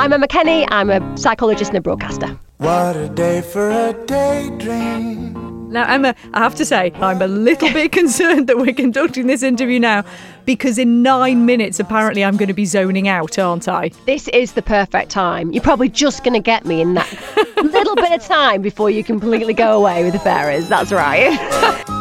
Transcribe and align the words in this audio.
I'm 0.00 0.14
Emma 0.14 0.28
Kenny. 0.28 0.66
I'm 0.70 0.88
a 0.88 1.18
psychologist 1.18 1.72
and 1.72 1.76
a 1.76 1.82
broadcaster. 1.82 2.38
What 2.56 2.96
a 2.96 3.10
day 3.10 3.42
for 3.42 3.70
a 3.70 3.92
daydream. 4.06 5.68
Now, 5.70 5.92
Emma, 5.92 6.14
I 6.32 6.38
have 6.38 6.54
to 6.54 6.64
say, 6.64 6.90
I'm 6.94 7.20
a 7.20 7.26
little 7.26 7.70
bit 7.70 7.92
concerned 8.00 8.46
that 8.46 8.56
we're 8.56 8.72
conducting 8.72 9.26
this 9.26 9.42
interview 9.42 9.78
now 9.78 10.04
because 10.46 10.78
in 10.78 11.02
nine 11.02 11.44
minutes, 11.44 11.78
apparently, 11.78 12.24
I'm 12.24 12.38
going 12.38 12.48
to 12.48 12.54
be 12.54 12.64
zoning 12.64 13.08
out, 13.08 13.38
aren't 13.38 13.68
I? 13.68 13.90
This 14.06 14.26
is 14.28 14.54
the 14.54 14.62
perfect 14.62 15.10
time. 15.10 15.52
You're 15.52 15.62
probably 15.62 15.90
just 15.90 16.24
going 16.24 16.32
to 16.32 16.40
get 16.40 16.64
me 16.64 16.80
in 16.80 16.94
that 16.94 17.12
little 17.62 17.94
bit 17.94 18.12
of 18.12 18.24
time 18.24 18.62
before 18.62 18.88
you 18.88 19.04
completely 19.04 19.52
go 19.52 19.76
away 19.76 20.02
with 20.02 20.14
the 20.14 20.18
fairies. 20.20 20.66
That's 20.70 20.92
right. 20.92 21.86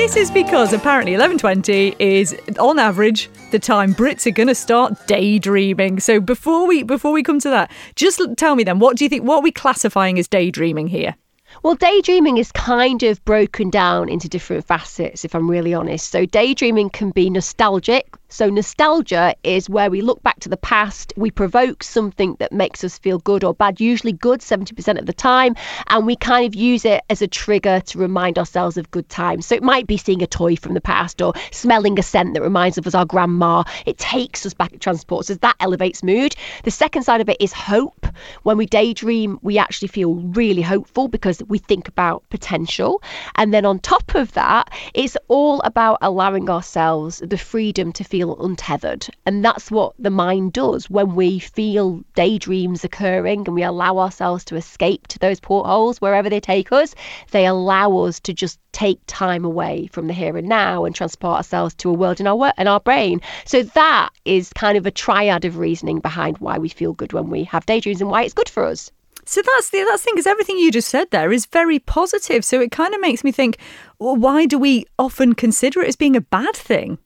This 0.00 0.16
is 0.16 0.30
because 0.30 0.72
apparently 0.72 1.12
11:20 1.12 1.94
is 1.98 2.34
on 2.58 2.78
average 2.78 3.28
the 3.50 3.58
time 3.58 3.94
Brits 3.94 4.26
are 4.26 4.30
going 4.30 4.46
to 4.46 4.54
start 4.54 5.06
daydreaming. 5.06 6.00
So 6.00 6.20
before 6.20 6.66
we 6.66 6.82
before 6.82 7.12
we 7.12 7.22
come 7.22 7.38
to 7.40 7.50
that, 7.50 7.70
just 7.96 8.18
tell 8.38 8.56
me 8.56 8.64
then, 8.64 8.78
what 8.78 8.96
do 8.96 9.04
you 9.04 9.10
think 9.10 9.24
what 9.24 9.36
are 9.36 9.42
we 9.42 9.52
classifying 9.52 10.18
as 10.18 10.26
daydreaming 10.26 10.88
here? 10.88 11.16
Well, 11.62 11.74
daydreaming 11.74 12.38
is 12.38 12.50
kind 12.52 13.02
of 13.02 13.22
broken 13.26 13.68
down 13.68 14.08
into 14.08 14.26
different 14.26 14.64
facets, 14.64 15.22
if 15.26 15.34
I'm 15.34 15.50
really 15.50 15.74
honest. 15.74 16.10
So, 16.10 16.24
daydreaming 16.24 16.88
can 16.88 17.10
be 17.10 17.28
nostalgic. 17.28 18.16
So, 18.32 18.48
nostalgia 18.48 19.34
is 19.42 19.68
where 19.68 19.90
we 19.90 20.02
look 20.02 20.22
back 20.22 20.38
to 20.40 20.48
the 20.48 20.56
past, 20.56 21.12
we 21.16 21.32
provoke 21.32 21.82
something 21.82 22.36
that 22.38 22.52
makes 22.52 22.84
us 22.84 22.96
feel 22.96 23.18
good 23.18 23.42
or 23.42 23.54
bad, 23.54 23.80
usually 23.80 24.12
good 24.12 24.38
70% 24.38 25.00
of 25.00 25.06
the 25.06 25.12
time, 25.12 25.56
and 25.88 26.06
we 26.06 26.14
kind 26.14 26.46
of 26.46 26.54
use 26.54 26.84
it 26.84 27.02
as 27.10 27.20
a 27.22 27.26
trigger 27.26 27.80
to 27.80 27.98
remind 27.98 28.38
ourselves 28.38 28.76
of 28.76 28.88
good 28.92 29.08
times. 29.08 29.46
So, 29.46 29.56
it 29.56 29.64
might 29.64 29.88
be 29.88 29.96
seeing 29.96 30.22
a 30.22 30.28
toy 30.28 30.54
from 30.54 30.74
the 30.74 30.80
past 30.80 31.20
or 31.20 31.32
smelling 31.50 31.98
a 31.98 32.02
scent 32.02 32.34
that 32.34 32.42
reminds 32.42 32.78
us 32.78 32.86
of 32.86 32.94
our 32.94 33.04
grandma. 33.04 33.64
It 33.84 33.98
takes 33.98 34.46
us 34.46 34.54
back, 34.54 34.72
it 34.72 34.80
transports 34.80 35.28
us, 35.28 35.38
that 35.38 35.56
elevates 35.58 36.04
mood. 36.04 36.36
The 36.62 36.70
second 36.70 37.02
side 37.02 37.20
of 37.20 37.28
it 37.28 37.36
is 37.40 37.52
hope. 37.52 38.06
When 38.44 38.56
we 38.56 38.66
daydream, 38.66 39.40
we 39.42 39.58
actually 39.58 39.88
feel 39.88 40.14
really 40.14 40.62
hopeful 40.62 41.08
because 41.08 41.42
we 41.48 41.58
think 41.58 41.88
about 41.88 42.22
potential. 42.30 43.02
And 43.34 43.52
then 43.52 43.64
on 43.64 43.80
top 43.80 44.14
of 44.14 44.32
that, 44.34 44.72
it's 44.94 45.16
all 45.26 45.60
about 45.62 45.98
allowing 46.00 46.48
ourselves 46.48 47.22
the 47.26 47.38
freedom 47.38 47.92
to 47.92 48.04
feel 48.04 48.19
untethered. 48.22 49.06
And 49.26 49.44
that's 49.44 49.70
what 49.70 49.94
the 49.98 50.10
mind 50.10 50.52
does 50.52 50.90
when 50.90 51.14
we 51.14 51.38
feel 51.38 52.02
daydreams 52.14 52.84
occurring 52.84 53.40
and 53.46 53.54
we 53.54 53.62
allow 53.62 53.98
ourselves 53.98 54.44
to 54.44 54.56
escape 54.56 55.06
to 55.08 55.18
those 55.18 55.40
portholes 55.40 56.00
wherever 56.00 56.28
they 56.28 56.40
take 56.40 56.72
us. 56.72 56.94
They 57.30 57.46
allow 57.46 57.96
us 57.98 58.20
to 58.20 58.32
just 58.32 58.58
take 58.72 59.00
time 59.06 59.44
away 59.44 59.88
from 59.92 60.06
the 60.06 60.12
here 60.12 60.36
and 60.36 60.48
now 60.48 60.84
and 60.84 60.94
transport 60.94 61.36
ourselves 61.36 61.74
to 61.76 61.90
a 61.90 61.94
world 61.94 62.20
in 62.20 62.26
our 62.26 62.52
in 62.58 62.68
our 62.68 62.80
brain. 62.80 63.20
So 63.44 63.62
that 63.62 64.10
is 64.24 64.52
kind 64.52 64.76
of 64.76 64.86
a 64.86 64.90
triad 64.90 65.44
of 65.44 65.58
reasoning 65.58 66.00
behind 66.00 66.38
why 66.38 66.58
we 66.58 66.68
feel 66.68 66.92
good 66.92 67.12
when 67.12 67.30
we 67.30 67.44
have 67.44 67.66
daydreams 67.66 68.00
and 68.00 68.10
why 68.10 68.22
it's 68.22 68.34
good 68.34 68.48
for 68.48 68.64
us. 68.64 68.90
So 69.26 69.42
that's 69.42 69.70
the 69.70 69.84
that's 69.84 70.02
the 70.02 70.06
thing 70.06 70.14
because 70.14 70.26
everything 70.26 70.58
you 70.58 70.72
just 70.72 70.88
said 70.88 71.10
there 71.10 71.32
is 71.32 71.46
very 71.46 71.78
positive. 71.78 72.44
So 72.44 72.60
it 72.60 72.70
kind 72.72 72.94
of 72.94 73.00
makes 73.00 73.22
me 73.22 73.32
think, 73.32 73.58
well, 73.98 74.16
why 74.16 74.46
do 74.46 74.58
we 74.58 74.86
often 74.98 75.34
consider 75.34 75.82
it 75.82 75.88
as 75.88 75.96
being 75.96 76.16
a 76.16 76.20
bad 76.20 76.56
thing? 76.56 76.98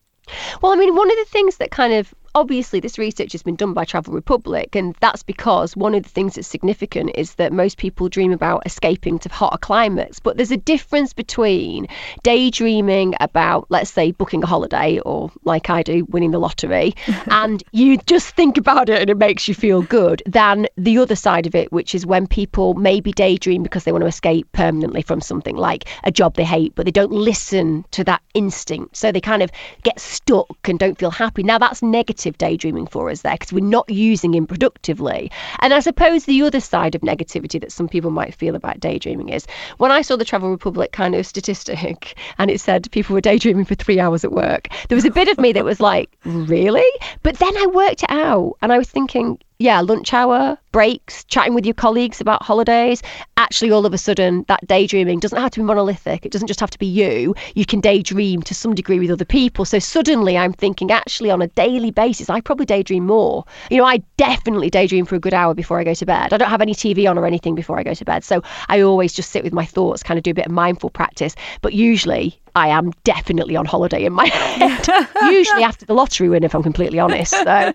Well, 0.63 0.73
I 0.73 0.77
mean, 0.77 0.95
one 0.95 1.11
of 1.11 1.17
the 1.17 1.27
things 1.27 1.57
that 1.59 1.71
kind 1.71 1.93
of 1.93 2.15
obviously 2.35 2.81
this 2.81 2.99
research 2.99 3.33
has 3.33 3.43
been 3.43 3.57
done 3.57 3.73
by 3.73 3.85
Travel 3.85 4.15
Republic, 4.15 4.75
and 4.75 4.95
that's 5.01 5.23
because 5.23 5.77
one 5.77 5.95
of 5.95 6.03
the 6.03 6.09
things 6.09 6.35
that's 6.35 6.49
significant 6.49 7.11
is 7.15 7.37
that 7.37 7.53
most 7.53 7.79
people 7.79 8.09
dream 8.09 8.33
about 8.33 8.63
escaping 8.67 9.19
to 9.21 9.29
hotter 9.29 9.59
climates. 9.59 10.19
But 10.19 10.37
there's 10.37 10.51
a 10.51 10.57
difference 10.57 11.13
between 11.13 11.87
daydreaming 12.23 13.15
about, 13.21 13.67
let's 13.71 13.91
say, 13.91 14.13
booking 14.13 14.43
a 14.43 14.47
holiday, 14.47 14.99
or 15.01 15.31
like 15.45 15.71
I 15.71 15.83
do, 15.83 16.05
winning 16.07 16.33
the 16.33 16.39
lottery, 16.39 16.95
and 17.27 17.63
you 17.73 17.99
just 18.07 18.35
think 18.35 18.57
about 18.57 18.89
it 18.89 19.01
and 19.01 19.11
it 19.11 19.19
makes 19.19 19.49
you 19.49 19.55
feel 19.55 19.83
good, 19.83 20.23
than 20.27 20.67
the 20.77 20.99
other 20.99 21.17
side 21.17 21.47
of 21.47 21.55
it, 21.55 21.71
which 21.73 21.95
is 21.95 22.05
when 22.07 22.27
people 22.27 22.75
maybe 22.75 23.13
daydream 23.13 23.63
because 23.63 23.85
they 23.85 23.93
want 23.93 24.03
to 24.03 24.09
escape 24.09 24.51
permanently 24.53 25.03
from 25.03 25.21
something 25.21 25.57
like 25.57 25.85
a 26.05 26.11
job 26.11 26.35
they 26.35 26.45
hate, 26.45 26.75
but 26.75 26.85
they 26.85 26.91
don't 26.91 27.13
listen 27.13 27.85
to 27.93 28.03
that 28.05 28.23
instinct. 28.35 28.97
So 28.97 29.13
they 29.13 29.21
kind 29.21 29.43
of 29.43 29.51
get 29.83 30.01
stuck 30.01 30.69
and 30.69 30.79
don't 30.79 30.99
feel 30.99 31.11
happy. 31.11 31.43
Now, 31.43 31.59
that's 31.59 31.83
negative 31.83 32.24
daydreaming 32.33 32.87
for 32.87 33.11
us 33.11 33.23
there 33.23 33.35
because 33.35 33.53
we're 33.53 33.65
not 33.65 33.89
using 33.91 34.35
him 34.35 34.47
productively. 34.47 35.31
And 35.61 35.75
I 35.75 35.81
suppose 35.81 36.25
the 36.25 36.43
other 36.43 36.61
side 36.61 36.95
of 36.95 37.03
negativity 37.03 37.61
that 37.61 37.73
some 37.73 37.89
people 37.89 38.11
might 38.11 38.35
feel 38.35 38.55
about 38.55 38.81
daydreaming 38.81 39.29
is 39.29 39.47
when 39.79 39.91
I 39.91 40.03
saw 40.03 40.17
the 40.17 40.25
Travel 40.25 40.51
Republic 40.51 40.93
kind 40.93 41.15
of 41.15 41.27
statistic 41.27 42.17
and 42.39 42.51
it 42.51 42.61
said 42.61 42.91
people 42.91 43.15
were 43.15 43.21
daydreaming 43.21 43.65
for 43.65 43.75
three 43.75 44.01
hours 44.01 44.25
at 44.25 44.33
work, 44.33 44.69
there 44.89 44.97
was 44.97 45.05
a 45.05 45.11
bit 45.11 45.29
of 45.29 45.39
me 45.39 45.53
that 45.53 45.65
was 45.65 45.81
like, 45.81 46.11
really? 46.25 46.91
But 47.23 47.39
then 47.39 47.57
I 47.57 47.67
worked 47.67 48.03
it 48.03 48.11
out 48.11 48.57
and 48.63 48.73
I 48.73 48.79
was 48.79 48.89
thinking, 48.89 49.39
yeah, 49.59 49.81
lunch 49.81 50.13
hour, 50.13 50.59
breaks, 50.73 51.23
chatting 51.25 51.55
with 51.55 51.65
your 51.65 51.75
colleagues 51.75 52.21
about 52.21 52.43
holidays. 52.43 53.03
Actually, 53.37 53.71
all 53.71 53.87
of 53.87 53.95
a 53.95 53.99
sudden, 53.99 54.45
that 54.49 54.67
daydreaming 54.67 55.21
doesn't 55.21 55.41
have 55.41 55.53
to 55.53 55.61
be 55.61 55.65
monolithic. 55.65 56.27
It 56.27 56.33
doesn't 56.33 56.49
just 56.49 56.59
have 56.59 56.71
to 56.71 56.79
be 56.79 56.87
you. 56.87 57.35
You 57.55 57.65
can 57.65 57.81
daydream 57.81 58.43
to 58.43 58.55
some 58.55 58.75
degree 58.75 58.99
with 58.99 59.11
other 59.11 59.25
people. 59.25 59.65
So 59.65 59.79
suddenly, 59.79 60.37
I'm 60.37 60.53
thinking, 60.53 60.91
actually, 60.91 61.31
on 61.31 61.41
a 61.41 61.47
daily 61.49 61.93
basis, 61.93 62.29
I 62.29 62.41
probably 62.41 62.67
daydream 62.67 63.07
more. 63.07 63.45
You 63.71 63.77
know, 63.77 63.85
I 63.85 63.99
definitely 64.17 64.71
daydream 64.71 65.05
for 65.05 65.15
a 65.15 65.21
good 65.21 65.35
hour 65.35 65.55
before 65.55 65.79
I 65.79 65.85
go 65.85 65.95
to 65.95 66.07
bed. 66.07 66.33
I 66.33 66.37
don't 66.37 66.51
have 66.51 66.61
any 66.61 66.75
TV 66.75 67.09
on 67.09 67.17
or 67.17 67.27
anything 67.27 67.55
before 67.55 67.79
I 67.79 67.85
go 67.85 67.95
to 67.95 68.05
bed. 68.05 68.25
So 68.25 68.43
I 68.69 68.81
always 68.81 69.13
just 69.13 69.31
sit 69.31 69.45
with 69.45 69.53
my 69.53 69.65
thoughts, 69.65 70.03
kind 70.03 70.19
of 70.19 70.25
do 70.25 70.33
a 70.33 70.35
bit 70.35 70.47
of 70.47 70.53
mindful 70.53 70.91
practice. 70.91 71.37
But 71.63 71.75
usually, 71.75 72.41
I 72.57 72.69
am 72.69 72.93
definitely 73.03 73.57
on 73.57 73.67
holiday 73.67 74.05
in 74.05 74.13
my 74.13 74.27
head. 74.33 75.09
Usually 75.23 75.65
after 75.65 75.85
the 75.87 75.95
lottery 75.95 76.29
win, 76.29 76.45
if 76.45 76.55
I'm 76.55 76.63
completely 76.63 77.01
honest. 77.01 77.33
So. 77.33 77.73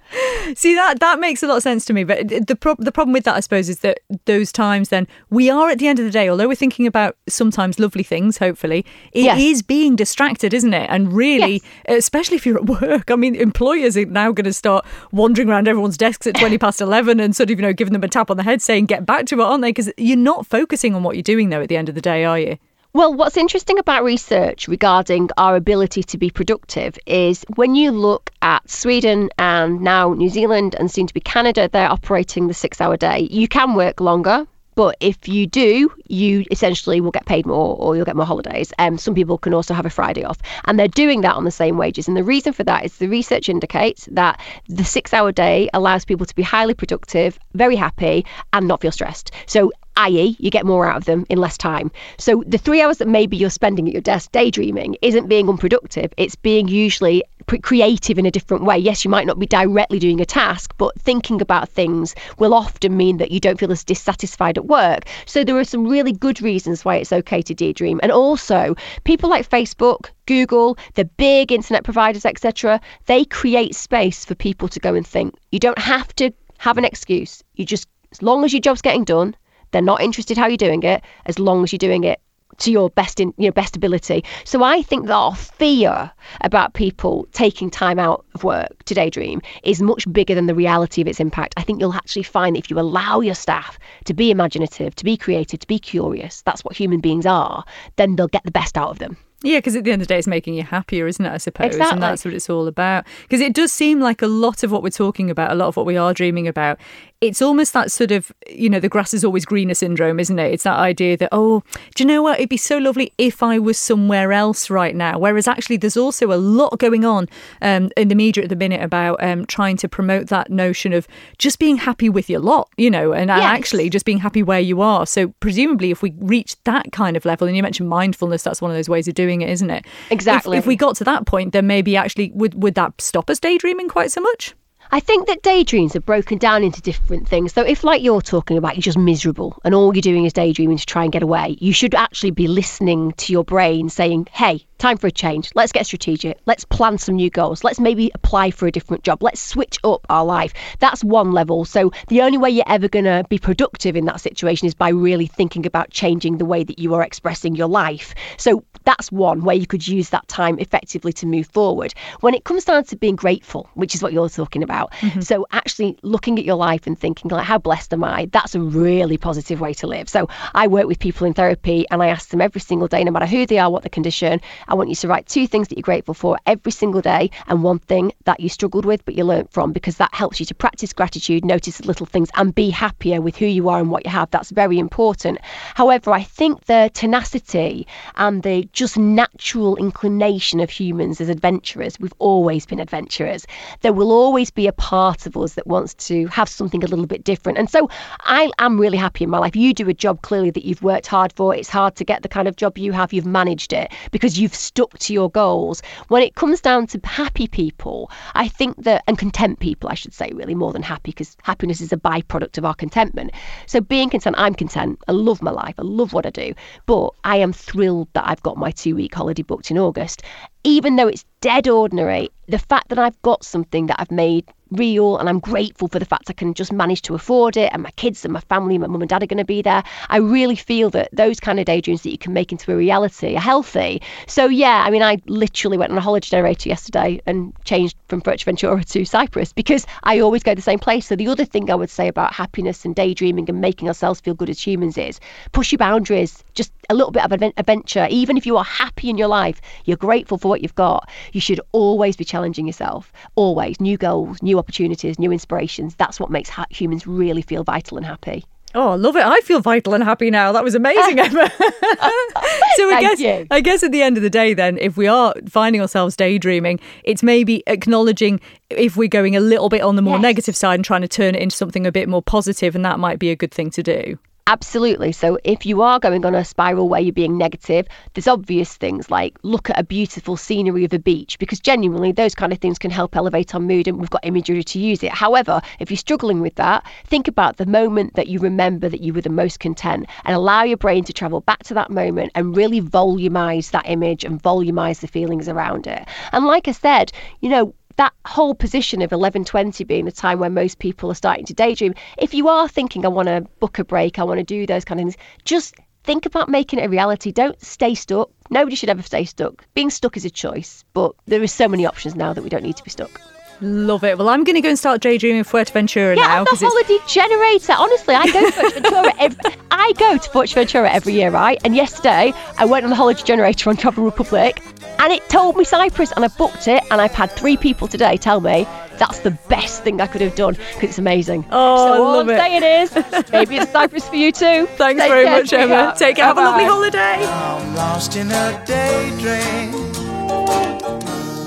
See 0.56 0.74
that 0.76 1.00
that 1.00 1.20
makes 1.20 1.44
a 1.44 1.48
lot 1.48 1.58
of 1.58 1.64
sense 1.64 1.69
to 1.78 1.94
me. 1.94 2.04
But 2.04 2.28
the 2.48 2.56
pro- 2.60 2.76
the 2.80 2.92
problem 2.92 3.14
with 3.14 3.26
that, 3.26 3.36
I 3.36 3.40
suppose, 3.42 3.70
is 3.70 3.80
that 3.80 4.00
those 4.26 4.52
times 4.52 4.90
then 4.90 5.08
we 5.30 5.50
are 5.50 5.70
at 5.70 5.78
the 5.78 5.88
end 5.88 6.00
of 6.00 6.06
the 6.06 6.12
day, 6.12 6.28
although 6.30 6.48
we're 6.48 6.56
thinking 6.56 6.88
about 6.88 7.16
sometimes 7.28 7.78
lovely 7.80 8.02
things, 8.04 8.38
hopefully, 8.40 8.86
it 9.12 9.24
Yes. 9.26 9.40
is 9.42 9.62
being 9.62 9.96
distracted, 9.96 10.54
isn't 10.54 10.74
it? 10.74 10.88
And 10.90 11.14
really, 11.14 11.62
especially 11.88 12.38
if 12.38 12.46
you're 12.46 12.58
at 12.58 12.66
work, 12.82 13.12
I 13.12 13.16
mean, 13.16 13.36
employers 13.36 13.96
are 13.98 14.06
now 14.06 14.32
going 14.32 14.46
to 14.46 14.54
start 14.54 14.86
wandering 15.12 15.50
around 15.50 15.68
everyone's 15.68 15.98
desks 15.98 16.26
at 16.26 16.36
twenty 16.36 16.58
past 16.58 16.82
eleven 16.82 17.20
and 17.20 17.36
sort 17.36 17.52
of 17.52 17.60
you 17.60 17.62
know 17.62 17.74
giving 17.74 17.94
them 17.94 18.04
a 18.04 18.08
tap 18.08 18.32
on 18.32 18.38
the 18.38 18.44
head, 18.44 18.62
saying 18.62 18.86
"get 18.88 19.06
back 19.06 19.26
to 19.28 19.40
it," 19.40 19.44
aren't 19.44 19.62
they? 19.62 19.70
Because 19.70 19.92
you're 19.98 20.18
not 20.18 20.48
focusing 20.48 20.96
on 20.96 21.04
what 21.04 21.16
you're 21.16 21.24
doing 21.24 21.50
though 21.50 21.62
at 21.62 21.70
the 21.70 21.78
end 21.78 21.90
of 21.90 21.96
the 21.96 22.02
day, 22.02 22.24
are 22.26 22.40
you? 22.40 22.58
Well, 22.92 23.14
what's 23.14 23.38
interesting 23.38 23.78
about 23.78 24.04
research 24.04 24.68
regarding 24.68 25.30
our 25.38 25.56
ability 25.56 26.02
to 26.02 26.18
be 26.18 26.32
productive 26.32 26.98
is 27.06 27.46
when 27.56 27.76
you 27.76 27.92
look 27.92 28.32
at 28.42 28.68
Sweden 28.68 29.30
and 29.38 29.82
now 29.82 30.16
New 30.16 30.30
Zealand 30.30 30.74
and 30.74 30.90
soon 30.90 31.06
to 31.06 31.14
be 31.14 31.20
Canada, 31.20 31.70
they're 31.72 31.92
operating 31.92 32.48
the 32.48 32.56
six 32.56 32.82
hour 32.82 32.98
day. 32.98 33.28
You 33.30 33.48
can 33.48 33.76
work 33.76 34.02
longer. 34.02 34.48
But 34.80 34.96
if 35.02 35.28
you 35.28 35.46
do, 35.46 35.92
you 36.08 36.46
essentially 36.52 37.02
will 37.02 37.12
get 37.12 37.26
paid 37.26 37.46
more 37.46 37.76
or 37.76 37.98
you'll 37.98 38.06
get 38.06 38.16
more 38.16 38.26
holidays. 38.26 38.72
Um, 38.80 38.98
some 38.98 39.14
people 39.14 39.38
can 39.38 39.54
also 39.54 39.74
have 39.74 39.86
a 39.86 39.90
Friday 39.90 40.24
off. 40.24 40.40
And 40.64 40.80
they're 40.80 40.88
doing 40.88 41.20
that 41.20 41.36
on 41.36 41.44
the 41.44 41.52
same 41.52 41.76
wages. 41.76 42.08
And 42.08 42.16
the 42.16 42.24
reason 42.24 42.54
for 42.54 42.64
that 42.64 42.86
is 42.86 42.98
the 42.98 43.10
research 43.10 43.50
indicates 43.50 44.08
that 44.10 44.40
the 44.70 44.86
six 44.86 45.14
hour 45.14 45.34
day 45.34 45.70
allows 45.74 46.06
people 46.06 46.26
to 46.26 46.34
be 46.34 46.44
highly 46.44 46.74
productive, 46.74 47.38
very 47.56 47.76
happy, 47.76 48.26
and 48.54 48.70
not 48.70 48.80
feel 48.80 48.94
stressed. 48.94 49.32
So 49.48 49.74
i.e., 49.98 50.38
you 50.40 50.50
get 50.50 50.66
more 50.66 50.90
out 50.90 50.96
of 50.96 51.04
them 51.04 51.26
in 51.30 51.40
less 51.40 51.58
time. 51.58 51.92
So 52.18 52.42
the 52.48 52.58
three 52.58 52.82
hours 52.82 53.00
that 53.00 53.08
maybe 53.10 53.36
you're 53.36 53.50
spending 53.50 53.86
at 53.86 53.94
your 53.94 54.02
desk 54.02 54.32
daydreaming 54.32 54.96
isn't 55.02 55.28
being 55.28 55.50
unproductive. 55.50 56.14
It's 56.16 56.38
being 56.38 56.70
usually 56.70 57.22
creative 57.58 58.20
in 58.20 58.26
a 58.26 58.32
different 58.32 58.64
way. 58.64 58.78
Yes, 58.78 59.04
you 59.04 59.10
might 59.10 59.26
not 59.26 59.40
be 59.40 59.46
directly 59.46 60.00
doing 60.00 60.22
a 60.22 60.26
task, 60.26 60.74
but 60.78 61.00
thinking 61.02 61.42
about 61.42 61.70
things 61.70 62.14
will 62.38 62.54
often 62.54 62.96
mean 62.96 63.18
that 63.18 63.32
you 63.32 63.40
don't 63.40 63.60
feel 63.60 63.72
as 63.72 63.84
dissatisfied 63.84 64.58
at 64.58 64.66
work. 64.66 65.06
So 65.26 65.44
there 65.44 65.58
are 65.58 65.64
some 65.64 65.88
really 65.88 66.12
good 66.12 66.42
reasons 66.42 66.86
why 66.86 66.98
it's 66.98 67.12
okay 67.12 67.42
to 67.42 67.54
daydream. 67.54 68.00
And 68.04 68.12
also, 68.12 68.76
people 69.04 69.30
like 69.30 69.50
Facebook, 69.50 70.10
Google, 70.26 70.78
the 70.94 71.06
big 71.06 71.52
internet 71.52 71.84
providers, 71.84 72.26
etc., 72.26 72.80
they 73.08 73.26
create 73.26 73.76
space 73.76 74.24
for 74.26 74.36
people 74.36 74.68
to 74.68 74.80
go 74.80 74.94
and 74.94 75.06
think. 75.06 75.34
You 75.52 75.60
don't 75.60 75.80
have 75.80 76.16
to 76.16 76.32
have 76.60 76.78
an 76.78 76.86
excuse. 76.86 77.44
You 77.56 77.66
just, 77.66 77.88
as 78.12 78.22
long 78.22 78.44
as 78.44 78.54
your 78.54 78.62
job's 78.62 78.82
getting 78.82 79.04
done, 79.04 79.36
they're 79.72 79.82
not 79.82 80.02
interested 80.02 80.38
how 80.38 80.48
you're 80.48 80.58
doing 80.58 80.84
it, 80.84 81.04
as 81.26 81.40
long 81.40 81.64
as 81.64 81.72
you're 81.72 81.78
doing 81.78 82.04
it 82.04 82.20
to 82.60 82.72
your 82.72 82.90
best 82.90 83.20
in 83.20 83.34
your 83.38 83.52
best 83.52 83.76
ability. 83.76 84.24
So 84.44 84.64
I 84.64 84.82
think 84.82 85.08
that 85.08 85.14
our 85.14 85.36
fear 85.36 86.12
about 86.42 86.74
people 86.74 87.28
taking 87.32 87.70
time 87.70 88.00
out 88.00 88.26
of 88.36 88.44
work 88.44 88.84
to 88.84 88.94
daydream 88.94 89.42
is 89.64 89.82
much 89.82 90.12
bigger 90.12 90.36
than 90.36 90.48
the 90.48 90.56
reality 90.56 91.02
of 91.02 91.08
its 91.08 91.20
impact. 91.20 91.54
I 91.58 91.64
think 91.64 91.80
you'll 91.80 91.94
actually 91.94 92.24
find 92.24 92.56
that 92.56 92.60
if 92.60 92.70
you 92.70 92.80
allow 92.80 93.22
your 93.22 93.36
staff 93.36 93.80
to 94.06 94.14
be 94.14 94.32
imaginative, 94.32 94.96
to 94.96 95.06
be 95.06 95.18
creative, 95.18 95.60
to 95.60 95.68
be 95.68 95.80
curious, 95.80 96.42
that's 96.42 96.64
what 96.64 96.76
human 96.76 97.00
beings 97.00 97.26
are, 97.26 97.64
then 97.96 98.16
they'll 98.16 98.28
get 98.28 98.44
the 98.44 98.52
best 98.52 98.78
out 98.78 98.90
of 98.90 99.00
them. 99.00 99.18
Yeah, 99.42 99.60
because 99.60 99.76
at 99.76 99.86
the 99.86 99.92
end 99.92 100.02
of 100.02 100.08
the 100.08 100.14
day, 100.14 100.20
it's 100.20 100.28
making 100.28 100.54
you 100.56 100.64
happier, 100.64 101.08
isn't 101.08 101.26
it? 101.26 101.32
I 101.32 101.38
suppose, 101.38 101.68
exactly. 101.68 101.94
and 101.94 102.02
that's 102.04 102.26
what 102.26 102.34
it's 102.34 102.50
all 102.50 102.68
about. 102.68 103.06
Because 103.24 103.40
it 103.40 103.54
does 103.54 103.72
seem 103.72 104.02
like 104.02 104.22
a 104.22 104.28
lot 104.28 104.64
of 104.64 104.72
what 104.72 104.84
we're 104.84 104.90
talking 104.90 105.30
about, 105.30 105.52
a 105.52 105.56
lot 105.56 105.68
of 105.68 105.78
what 105.78 105.86
we 105.86 105.96
are 105.96 106.14
dreaming 106.14 106.48
about, 106.48 106.78
it's 107.22 107.42
almost 107.42 107.74
that 107.74 107.92
sort 107.92 108.12
of, 108.12 108.32
you 108.50 108.70
know, 108.70 108.80
the 108.80 108.88
grass 108.90 109.14
is 109.14 109.26
always 109.26 109.46
greener 109.46 109.74
syndrome, 109.74 110.20
isn't 110.20 110.40
it? 110.40 110.54
It's 110.54 110.64
that 110.64 110.78
idea 110.78 111.18
that, 111.18 111.30
oh, 111.34 111.64
do 111.96 112.04
you 112.04 112.08
know 112.08 112.22
what? 112.22 112.40
It'd 112.40 112.50
be 112.50 112.56
so 112.58 112.78
lovely 112.78 113.12
if 113.18 113.44
I 113.44 113.60
was 113.60 113.78
somewhere 113.78 114.32
else 114.32 114.70
right 114.70 114.96
now. 114.96 115.20
Whereas 115.20 115.48
actually, 115.48 115.78
there's 115.78 115.98
also 115.98 116.32
a 116.32 116.40
lot 116.40 116.80
going 116.80 117.04
on 117.06 117.28
um, 117.62 117.92
in 117.98 118.08
the 118.08 118.16
media 118.16 118.44
at 118.44 118.50
the 118.50 118.56
minute 118.56 118.82
about 118.82 119.22
um, 119.24 119.46
trying 119.46 119.76
to 119.78 119.88
promote 119.90 120.28
that 120.28 120.50
notion 120.50 120.94
of 120.94 121.08
just 121.38 121.60
being 121.60 121.78
happy 121.78 122.10
with 122.10 122.30
your 122.30 122.40
lot, 122.40 122.70
you 122.78 122.90
know, 122.90 123.14
and, 123.14 123.30
Yes. 123.30 123.44
actually 123.44 123.90
just 123.90 124.06
being 124.06 124.18
happy 124.20 124.42
where 124.42 124.60
you 124.60 124.82
are. 124.82 125.06
So, 125.06 125.30
presumably, 125.40 125.92
if 125.92 126.02
we 126.02 126.14
reach 126.20 126.56
that 126.64 126.92
kind 126.92 127.16
of 127.16 127.26
level, 127.26 127.48
and 127.48 127.56
you 127.56 127.62
mentioned 127.64 127.88
mindfulness, 127.90 128.44
that's 128.44 128.62
one 128.62 128.72
of 128.72 128.78
those 128.78 128.90
ways 128.90 129.08
of 129.08 129.14
doing 129.14 129.29
it, 129.30 129.50
isn't 129.50 129.70
it? 129.70 129.86
If- 129.86 130.12
Exactly. 130.12 130.58
If, 130.58 130.66
we 130.68 130.76
got 130.76 130.96
to 130.98 131.04
that 131.06 131.26
point, 131.26 131.54
then 131.54 131.66
maybe 131.66 131.96
actually 131.96 132.32
would, 132.36 132.62
would 132.62 132.76
that 132.76 133.00
stop 133.02 133.30
us 133.30 133.40
daydreaming 133.40 133.88
quite 133.88 134.12
so 134.12 134.22
much? 134.22 134.54
I 134.92 135.00
think 135.00 135.28
that 135.28 135.44
daydreams 135.44 135.96
are 135.96 136.02
broken 136.02 136.38
down 136.40 136.64
into 136.64 136.82
different 136.82 137.28
things. 137.28 137.54
So, 137.54 137.62
if, 137.62 137.84
like 137.84 138.02
you're 138.02 138.22
talking 138.22 138.58
about, 138.58 138.76
you're 138.76 138.82
just 138.82 138.98
miserable 138.98 139.60
and 139.64 139.76
all 139.76 139.96
you're 139.96 140.02
doing 140.02 140.26
is 140.26 140.34
daydreaming 140.34 140.78
to 140.78 140.86
try 140.86 141.04
and 141.04 141.12
get 141.12 141.22
away, 141.22 141.58
you 141.60 141.74
should 141.74 141.94
actually 141.94 142.32
be 142.32 142.48
listening 142.48 143.12
to 143.14 143.32
your 143.32 143.44
brain 143.44 143.90
saying, 143.90 144.28
hey, 144.32 144.66
time 144.80 144.98
for 144.98 145.08
a 145.08 145.12
change. 145.12 145.52
Let's 145.56 145.72
get 145.72 145.86
strategic. 145.86 146.40
Let's 146.46 146.66
plan 146.66 146.98
some 146.98 147.16
new 147.16 147.30
goals. 147.30 147.64
Let's 147.64 147.80
maybe 147.80 148.12
apply 148.16 148.52
for 148.52 148.68
a 148.68 148.72
different 148.72 149.04
job. 149.04 149.22
Let's 149.22 149.40
switch 149.40 149.78
up 149.84 150.06
our 150.10 150.26
life. 150.26 150.54
That's 150.80 151.04
one 151.04 151.32
level. 151.32 151.66
So, 151.66 151.92
the 152.08 152.22
only 152.22 152.38
way 152.38 152.50
you're 152.50 152.64
ever 152.68 152.88
going 152.88 153.06
to 153.06 153.24
be 153.30 153.38
productive 153.38 153.96
in 153.96 154.06
that 154.06 154.22
situation 154.22 154.68
is 154.68 154.74
by 154.74 154.90
really 154.90 155.28
thinking 155.28 155.66
about 155.66 155.92
changing 155.92 156.38
the 156.38 156.46
way 156.46 156.64
that 156.64 156.80
you 156.80 156.94
are 156.96 157.04
expressing 157.04 157.56
your 157.56 157.68
life. 157.68 158.16
So, 158.38 158.64
that's 158.86 159.12
one 159.12 159.44
where 159.44 159.56
you 159.56 159.68
could 159.68 159.88
use 159.88 160.10
that 160.10 160.28
time 160.28 160.58
effectively 160.60 161.14
to 161.14 161.26
move 161.26 161.48
forward. 161.48 161.94
When 162.22 162.34
it 162.34 162.46
comes 162.46 162.66
down 162.66 162.86
to 162.86 162.96
being 162.96 163.16
grateful, 163.16 163.70
which 163.76 163.94
is 163.94 164.02
what 164.02 164.14
you're 164.14 164.30
talking 164.30 164.64
about, 164.64 164.92
mm-hmm. 164.94 165.22
so 165.22 165.46
actually 165.52 165.98
looking 166.02 166.40
at 166.40 166.46
your 166.46 166.56
life 166.56 166.88
and 166.88 166.98
thinking 166.98 167.30
like, 167.30 167.46
how 167.46 167.58
blessed 167.58 167.94
am 167.94 168.04
I? 168.04 168.28
That's 168.32 168.56
a 168.56 168.60
really 168.60 169.18
positive 169.18 169.60
way 169.60 169.74
to 169.76 169.88
live. 169.88 170.10
So 170.10 170.28
I 170.56 170.68
work 170.68 170.88
with 170.88 171.00
people 171.00 171.28
in 171.28 171.34
therapy 171.34 171.86
and 171.92 172.02
I 172.02 172.08
ask 172.08 172.30
them 172.30 172.42
every 172.42 172.62
single 172.62 172.88
day, 172.88 173.04
no 173.04 173.12
matter 173.12 173.26
who 173.26 173.46
they 173.46 173.60
are, 173.60 173.70
what 173.70 173.84
the 173.84 173.90
condition, 173.90 174.42
I 174.70 174.76
want 174.76 174.90
you 174.90 174.96
to 174.96 175.08
write 175.08 175.28
two 175.28 175.48
things 175.48 175.68
that 175.68 175.78
you're 175.78 175.84
grateful 175.84 176.14
for 176.14 176.38
every 176.46 176.72
single 176.72 177.02
day 177.02 177.32
and 177.48 177.64
one 177.64 177.80
thing 177.80 178.14
that 178.26 178.40
you 178.40 178.50
struggled 178.50 178.86
with 178.86 179.04
but 179.04 179.16
you 179.16 179.24
learnt 179.24 179.52
from 179.52 179.74
because 179.74 179.98
that 179.98 180.14
helps 180.14 180.40
you 180.40 180.46
to 180.46 180.56
practice 180.56 180.94
gratitude, 180.94 181.44
notice 181.44 181.80
the 181.80 181.88
little 181.88 182.06
things 182.06 182.30
and 182.36 182.54
be 182.54 182.70
happier 182.70 183.22
with 183.22 183.36
who 183.36 183.46
you 183.46 183.68
are 183.70 183.80
and 183.80 183.90
what 183.90 184.06
you 184.06 184.12
have. 184.12 184.30
That's 184.32 184.52
very 184.52 184.80
important. 184.80 185.40
However, 185.74 186.12
I 186.12 186.24
think 186.24 186.66
the 186.66 186.92
tenacity 186.94 187.88
and 188.16 188.44
the 188.44 188.70
just 188.74 188.98
natural 188.98 189.76
inclination 189.76 190.60
of 190.60 190.70
humans 190.70 191.20
as 191.20 191.30
adventurers, 191.30 192.00
we've 192.00 192.14
always 192.20 192.66
been 192.66 192.80
adventurers. 192.80 193.48
There 193.82 193.94
will 193.94 194.12
always 194.12 194.52
be 194.52 194.68
a 194.68 194.74
part 194.74 195.26
of 195.26 195.36
us 195.36 195.56
that 195.56 195.68
wants 195.68 195.94
to 196.08 196.28
have 196.28 196.48
something 196.50 196.84
a 196.84 196.88
little 196.88 197.08
bit 197.08 197.24
different. 197.24 197.58
And 197.58 197.70
so 197.70 197.90
I 198.22 198.52
am 198.60 198.80
really 198.80 198.98
happy 198.98 199.24
in 199.24 199.30
my 199.30 199.40
life. 199.40 199.56
You 199.56 199.74
do 199.74 199.90
a 199.90 199.94
job 199.94 200.22
clearly 200.22 200.52
that 200.52 200.66
you've 200.66 200.84
worked 200.84 201.08
hard 201.08 201.34
for. 201.34 201.56
It's 201.56 201.70
hard 201.70 201.96
to 201.96 202.04
get 202.04 202.22
the 202.22 202.30
kind 202.30 202.48
of 202.48 202.56
job 202.56 202.78
you 202.78 202.92
have. 202.92 203.14
You've 203.14 203.26
managed 203.26 203.74
it 203.74 203.92
because 204.12 204.40
you've 204.40 204.56
stuck 204.60 204.98
to 205.00 205.14
your 205.14 205.30
goals. 205.30 205.82
When 206.10 206.22
it 206.22 206.36
comes 206.36 206.62
down 206.62 206.88
to 206.88 207.00
happy 207.04 207.48
people, 207.48 208.12
I 208.36 208.48
think 208.48 208.84
that, 208.84 209.04
and 209.08 209.18
content 209.18 209.60
people, 209.60 209.90
I 209.90 209.96
should 209.96 210.14
say, 210.14 210.32
really 210.34 210.56
more 210.56 210.74
than 210.74 210.84
happy, 210.84 211.12
because 211.12 211.36
happiness 211.44 211.82
is 211.82 211.94
a 211.94 211.98
byproduct 211.98 212.58
of 212.58 212.66
our 212.66 212.76
contentment. 212.76 213.32
So 213.66 213.82
being 213.82 214.10
content, 214.10 214.36
I'm 214.38 214.56
content. 214.56 215.00
I 215.08 215.12
love 215.12 215.42
my 215.42 215.52
life. 215.52 215.76
I 215.78 215.84
love 215.84 216.14
what 216.14 216.26
I 216.26 216.30
do. 216.30 216.54
But 216.86 217.10
I 217.24 217.38
am 217.38 217.54
thrilled 217.54 218.10
that 218.14 218.28
I've 218.28 218.44
got 218.44 218.58
my 218.58 218.72
two 218.72 218.96
week 218.96 219.16
holiday 219.16 219.44
booked 219.44 219.72
in 219.72 219.78
August. 219.78 220.24
Even 220.64 220.98
though 220.98 221.08
it's 221.08 221.26
dead 221.42 221.68
ordinary, 221.68 222.30
the 222.48 222.60
fact 222.60 222.90
that 222.90 223.00
I've 223.00 223.22
got 223.22 223.46
something 223.46 223.88
that 223.88 224.00
I've 224.00 224.12
made 224.12 224.46
real 224.72 225.18
and 225.18 225.30
I'm 225.30 225.40
grateful 225.40 225.88
for 225.88 226.00
the 226.00 226.06
fact 226.06 226.30
I 226.30 226.34
can 226.34 226.54
just 226.54 226.72
manage 226.72 227.02
to 227.04 227.16
afford 227.16 227.58
it 227.58 227.72
and 227.74 227.84
my 227.84 227.92
kids 227.92 228.24
and 228.26 228.34
my 228.34 228.40
family, 228.42 228.78
my 228.78 228.88
mum 228.88 229.02
and 229.02 229.10
dad 229.10 229.24
are 229.24 229.28
going 229.28 229.38
to 229.38 229.46
be 229.46 229.62
there. 229.62 229.84
I 230.10 230.18
really 230.18 230.56
feel 230.56 230.90
that 230.92 231.10
those 231.12 231.40
kind 231.40 231.60
of 231.60 231.66
daydreams 231.66 232.02
that 232.04 232.12
you 232.12 232.18
can 232.18 232.34
make 232.34 232.52
into 232.52 232.72
a 232.72 232.76
reality 232.76 233.36
are 233.36 233.42
healthy. 233.42 234.02
So 234.28 234.46
yeah, 234.46 234.84
I 234.86 234.90
mean 234.90 235.04
I 235.04 235.22
literally 235.28 235.78
went 235.78 235.92
on 235.92 235.98
a 235.98 236.02
holiday 236.02 236.28
generator 236.28 236.70
yesterday 236.70 237.22
and 237.26 237.54
changed 237.66 237.96
from 238.08 238.22
Fuerteventura 238.22 238.86
to 238.86 239.06
Cyprus 239.06 239.54
because 239.54 239.86
I 240.04 240.20
always 240.20 240.44
go 240.44 240.56
the 240.56 240.62
same 240.62 240.80
place. 240.80 241.08
So 241.08 241.16
the 241.16 241.28
other 241.28 241.46
thing 241.46 241.70
I 241.70 241.76
would 241.76 241.90
say 241.90 242.08
about 242.08 242.34
happiness 242.34 242.86
and 242.86 242.96
daydreaming 242.96 243.50
and 243.50 243.62
making 243.62 243.88
ourselves 243.88 244.20
feel 244.20 244.34
good 244.34 244.50
as 244.50 244.66
humans 244.66 244.98
is 244.98 245.20
push 245.52 245.72
your 245.72 245.78
boundaries, 245.78 246.44
just 246.54 246.72
a 246.90 246.94
little 246.96 247.12
bit 247.12 247.24
of 247.24 247.32
adven- 247.32 247.54
adventure. 247.58 248.08
Even 248.10 248.38
if 248.38 248.46
you 248.46 248.58
are 248.58 248.64
happy 248.64 249.10
in 249.10 249.18
your 249.18 249.28
life, 249.28 249.62
you're 249.86 249.98
grateful 249.98 250.38
for 250.38 250.48
what 250.48 250.62
you've 250.62 250.76
got, 250.76 251.10
you 251.34 251.42
should 251.42 251.62
always 251.72 252.16
be 252.16 252.26
challenging 252.26 252.66
yourself. 252.68 253.12
Always. 253.36 253.80
New 253.80 253.98
goals, 253.98 254.42
new 254.42 254.58
opportunities, 254.60 255.20
new 255.20 255.32
inspirations. 255.32 255.96
That's 255.96 256.20
what 256.20 256.30
makes 256.30 256.50
ha- 256.50 256.66
humans 256.70 257.06
really 257.08 257.42
feel 257.42 257.64
vital 257.64 257.98
and 257.98 258.06
happy. 258.06 258.44
Oh, 258.76 258.90
I 258.90 258.96
love 258.96 259.16
it. 259.16 259.26
I 259.26 259.40
feel 259.42 259.62
vital 259.62 259.96
and 259.96 260.04
happy 260.04 260.30
now. 260.30 260.52
That 260.52 260.64
was 260.64 260.76
amazing, 260.76 261.18
Emma. 261.20 261.50
so 261.58 261.64
I 261.64 262.90
Thank 262.90 263.02
guess 263.02 263.20
you. 263.20 263.48
I 263.50 263.62
guess 263.62 263.82
at 263.84 263.92
the 263.92 264.02
end 264.04 264.16
of 264.18 264.22
the 264.24 264.30
day 264.30 264.54
then, 264.54 264.78
if 264.78 264.96
we 264.96 265.08
are 265.08 265.34
finding 265.48 265.82
ourselves 265.82 266.16
daydreaming, 266.16 266.80
it's 267.04 267.24
maybe 267.24 267.64
acknowledging 267.66 268.40
if 268.70 268.96
we're 268.96 269.08
going 269.08 269.36
a 269.36 269.40
little 269.40 269.70
bit 269.70 269.82
on 269.82 269.96
the 269.96 270.02
more 270.04 270.18
Yes. 270.18 270.22
negative 270.22 270.56
side 270.56 270.76
and 270.76 270.86
trying 270.86 271.02
to 271.02 271.08
turn 271.08 271.34
it 271.34 271.42
into 271.42 271.56
something 271.56 271.88
a 271.88 271.92
bit 271.92 272.08
more 272.08 272.22
positive 272.22 272.76
and 272.76 272.86
that 272.86 273.00
might 273.00 273.18
be 273.18 273.32
a 273.32 273.36
good 273.36 273.52
thing 273.52 273.72
to 273.72 273.82
do. 273.82 274.20
Absolutely. 274.50 275.12
So 275.12 275.38
if 275.44 275.64
you 275.64 275.84
are 275.84 276.00
going 276.00 276.26
on 276.26 276.34
a 276.34 276.44
spiral 276.44 276.90
where 276.90 277.00
you're 277.00 277.14
being 277.14 277.38
negative, 277.38 277.86
there's 278.16 278.28
obvious 278.28 278.76
things 278.76 279.12
like 279.12 279.38
look 279.44 279.70
at 279.70 279.78
a 279.78 279.84
beautiful 279.84 280.38
scenery 280.38 280.84
of 280.84 280.92
a 280.92 280.98
beach 280.98 281.38
because 281.38 281.60
genuinely 281.60 282.12
those 282.12 282.34
kind 282.34 282.52
of 282.52 282.58
things 282.58 282.80
can 282.80 282.90
help 282.90 283.16
elevate 283.16 283.54
our 283.54 283.62
mood 283.62 283.88
and 283.88 284.00
we've 284.00 284.10
got 284.10 284.26
imagery 284.26 284.64
to 284.64 284.80
use 284.80 285.04
it. 285.04 285.12
However, 285.12 285.62
if 285.78 285.92
you're 285.92 286.00
struggling 286.00 286.42
with 286.42 286.56
that, 286.56 286.84
think 287.06 287.28
about 287.28 287.58
the 287.58 287.68
moment 287.68 288.16
that 288.16 288.26
you 288.26 288.40
remember 288.40 288.90
that 288.90 289.02
you 289.02 289.14
were 289.14 289.22
the 289.22 289.30
most 289.30 289.60
content 289.60 290.08
and 290.26 290.36
allow 290.36 290.64
your 290.64 290.78
brain 290.78 291.04
to 291.04 291.14
travel 291.14 291.42
back 291.42 291.62
to 291.66 291.76
that 291.76 291.92
moment 291.92 292.32
and 292.34 292.58
really 292.58 292.82
volumize 292.82 293.70
that 293.70 293.88
image 293.88 294.24
and 294.24 294.42
volumize 294.42 295.02
the 295.02 295.08
feelings 295.08 295.48
around 295.48 295.86
it. 295.86 296.08
And 296.32 296.48
like 296.48 296.68
I 296.68 296.72
said, 296.72 297.12
you 297.42 297.50
know, 297.50 297.76
that 298.00 298.14
whole 298.26 298.56
position 298.56 299.02
of 299.02 299.10
11:20 299.10 299.86
being 299.86 300.06
the 300.06 300.12
time 300.12 300.40
when 300.40 300.54
most 300.54 300.80
people 300.80 301.12
are 301.12 301.16
starting 301.16 301.46
to 301.46 301.54
daydream 301.54 301.94
if 302.18 302.34
you 302.34 302.48
are 302.48 302.68
thinking 302.68 303.06
i 303.06 303.10
want 303.10 303.28
to 303.28 303.42
book 303.60 303.78
a 303.78 303.84
break 303.84 304.18
i 304.18 304.24
want 304.24 304.38
to 304.40 304.44
do 304.44 304.66
those 304.66 304.86
kind 304.86 305.02
of 305.02 305.04
things 305.04 305.18
just 305.44 305.76
think 306.06 306.26
about 306.26 306.48
making 306.48 306.80
it 306.80 306.86
a 306.86 306.90
reality 306.90 307.30
don't 307.30 307.62
stay 307.62 307.94
stuck 307.94 308.30
nobody 308.50 308.74
should 308.74 308.88
ever 308.88 309.02
stay 309.02 309.26
stuck 309.26 309.66
being 309.74 309.90
stuck 309.90 310.16
is 310.16 310.24
a 310.24 310.30
choice 310.30 310.86
but 310.94 311.14
there 311.26 311.44
are 311.44 311.48
so 311.48 311.68
many 311.68 311.86
options 311.86 312.16
now 312.16 312.32
that 312.32 312.42
we 312.42 312.50
don't 312.50 312.64
need 312.64 312.78
to 312.78 312.84
be 312.84 312.90
stuck 312.90 313.20
Love 313.62 314.06
it. 314.06 314.18
Well, 314.18 314.30
I'm 314.30 314.46
going 314.46 314.56
to 314.56 314.62
go 314.62 314.70
and 314.70 314.80
start 314.80 315.02
daydreaming 315.02 315.44
Fuerteventura 315.44 316.16
yeah, 316.16 316.28
now 316.28 316.38
I'm 316.38 316.46
the 316.46 316.52
it's 316.52 316.62
holiday 316.62 316.98
generator. 317.08 317.74
Honestly, 317.78 318.16
I 318.16 318.26
go 318.32 318.50
to 318.50 318.56
Fuerteventura. 318.56 319.14
Every, 319.20 319.56
I 319.72 319.92
go 319.98 320.18
to 320.18 320.30
Fuerteventura 320.30 320.90
every 320.90 321.12
year, 321.12 321.30
right? 321.30 321.60
And 321.66 321.76
yesterday, 321.76 322.32
I 322.58 322.64
went 322.64 322.86
on 322.86 322.90
the 322.90 322.96
holiday 322.96 323.22
generator 323.22 323.70
on 323.70 323.76
Travel 323.76 324.06
Republic, 324.06 324.62
and 325.00 325.12
it 325.14 325.28
told 325.30 325.56
me 325.58 325.64
Cyprus, 325.64 326.12
and 326.12 326.24
I 326.24 326.28
booked 326.28 326.68
it. 326.68 326.84
And 326.92 327.02
I've 327.02 327.14
had 327.14 327.32
three 327.32 327.58
people 327.58 327.88
today 327.88 328.18
tell 328.18 328.42
me 328.42 328.68
that's 328.98 329.20
the 329.20 329.32
best 329.48 329.84
thing 329.84 330.02
I 330.02 330.08
could 330.08 330.22
have 330.22 330.36
done 330.36 330.54
because 330.74 330.90
it's 330.90 330.98
amazing. 330.98 331.46
Oh, 331.52 331.78
so 331.78 331.94
I 331.94 331.98
all 331.98 332.04
love 332.18 332.28
I'm 332.30 332.36
it. 332.36 332.40
saying 332.40 332.64
is, 332.64 333.32
maybe 333.32 333.58
it's 333.58 333.72
Cyprus 333.72 334.08
for 334.08 334.16
you 334.16 334.32
too. 334.32 334.66
Thanks 334.78 335.02
Take 335.02 335.10
very 335.10 335.26
care, 335.26 335.40
much, 335.42 335.54
Emma. 335.54 335.64
sweetheart. 335.66 335.98
Take 335.98 336.16
care. 336.18 336.26
Have 336.26 336.38
a 336.38 336.42
lovely 336.42 336.66
holiday. 336.66 337.26
I'm 337.26 337.76
lost 337.76 338.16
in 338.16 338.28
a 338.32 338.64
daydream. 338.66 339.72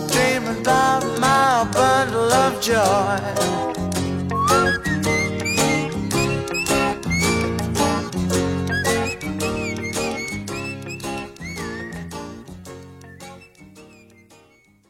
Dream 0.09 0.61
about 0.61 1.05
my 1.21 1.69
bundle 1.73 2.33
of 2.33 2.61
joy. 2.61 3.72